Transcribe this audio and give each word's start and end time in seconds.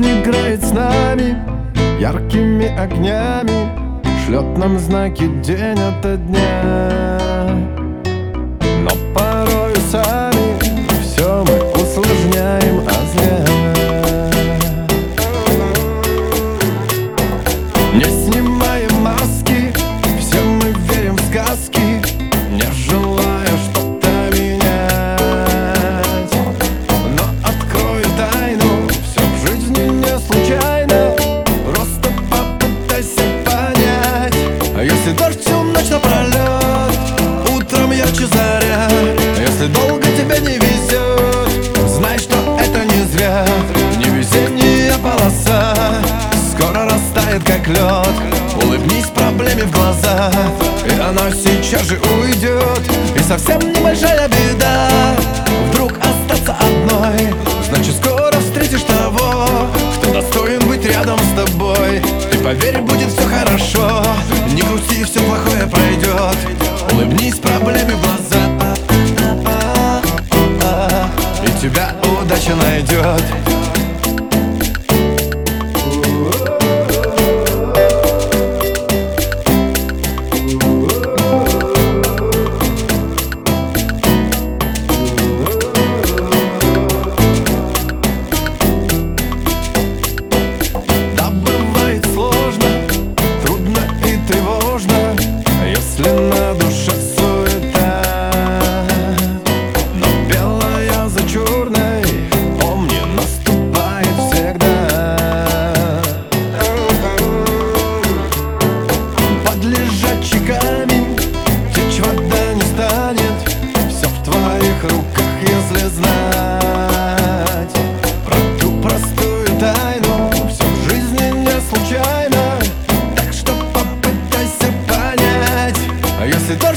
Жизнь 0.00 0.22
играет 0.22 0.64
с 0.64 0.72
нами 0.72 1.36
яркими 2.00 2.74
огнями 2.74 3.68
Шлет 4.24 4.56
нам 4.56 4.78
знаки 4.78 5.26
день 5.42 5.78
ото 5.78 6.16
дня. 6.16 6.90
Но 8.82 8.90
порой 9.14 9.74
сами 9.90 10.58
все 11.02 11.44
мы 11.44 11.82
усложняем, 11.82 12.82
а 12.88 12.92
зря. 13.12 13.44
Не 17.94 18.04
сни 18.04 18.39
как 47.60 47.68
лед 47.68 48.62
Улыбнись 48.62 49.06
проблеме 49.06 49.64
в 49.64 49.70
глаза 49.72 50.30
И 50.86 50.92
она 51.00 51.30
сейчас 51.30 51.82
же 51.82 51.98
уйдет 51.98 52.80
И 53.14 53.18
совсем 53.20 53.58
небольшая 53.60 54.28
беда. 54.28 54.88
Вдруг 55.70 55.92
остаться 55.98 56.54
одной 56.60 57.34
Значит, 57.68 57.94
скоро 57.96 58.38
встретишь 58.40 58.82
того 58.82 59.46
Кто 59.96 60.12
достоин 60.12 60.60
быть 60.68 60.84
рядом 60.84 61.18
с 61.18 61.44
тобой. 61.44 62.02
Ты 62.30 62.38
поверь, 62.38 62.80
будет 62.80 63.08
все 63.08 63.22
хорошо. 63.22 64.02
Не 64.52 64.62
грусти, 64.62 65.04
все 65.04 65.20
плохое 65.20 65.66
пройдет 65.66 66.36
Улыбнись 66.92 67.36
проблеме 67.36 67.94
в 67.94 68.02
глаза 68.02 68.40
И 71.42 71.62
тебя 71.62 71.94
удача 72.20 72.54
найдет 72.54 73.39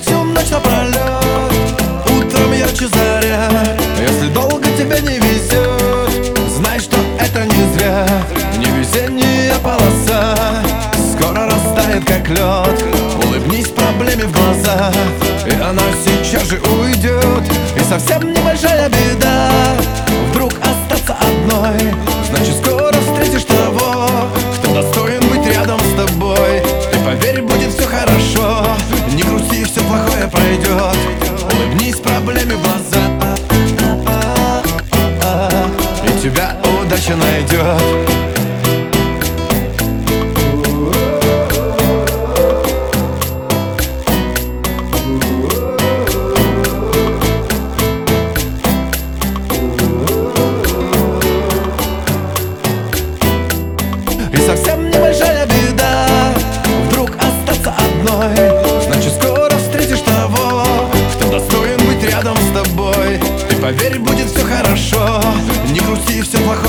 Всю 0.00 0.24
ночь 0.24 0.50
напролет 0.50 0.96
Утром 2.06 2.52
ярче 2.52 2.88
заря. 2.88 3.48
Если 4.00 4.28
долго 4.28 4.64
тебе 4.76 5.00
не 5.00 5.18
везет 5.18 6.38
Знай, 6.56 6.78
что 6.78 6.96
это 7.18 7.44
не 7.44 7.72
зря. 7.74 8.06
Невезение 8.56 9.54
полоса 9.62 10.36
Скоро 11.12 11.46
растает, 11.46 12.04
как 12.04 12.28
лед 12.28 12.84
Улыбнись 13.24 13.68
проблеме 13.68 14.24
в 14.24 14.32
глаза 14.32 14.92
И 15.46 15.52
она 15.60 15.82
сейчас 16.04 16.44
же 16.48 16.60
уйдет 16.60 17.42
И 17.76 17.80
совсем 17.80 18.32
небольшая 18.32 18.88
беда. 18.88 19.50
Вдруг 20.30 20.52
остаться 20.60 21.16
одной 21.20 21.94
Улыбнись 31.78 32.00
проблеме 32.00 32.56
в 32.56 32.62
глаза 32.62 32.98
И 36.04 36.20
тебя 36.20 36.56
удача 36.82 37.14
найдет 37.14 38.07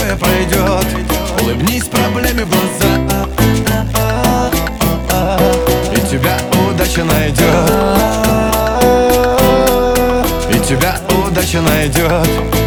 плохое 0.10 0.16
пройдет. 0.18 0.86
Улыбнись 1.42 1.86
проблеме 1.86 2.46
в 2.46 2.50
глаза. 2.50 3.28
И 5.92 6.00
тебя 6.10 6.38
удача 6.70 7.04
найдет. 7.04 7.46
И 10.54 10.60
тебя 10.68 10.96
удача 11.28 11.62
найдет 11.62 12.59